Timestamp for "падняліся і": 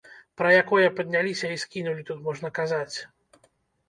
0.99-1.59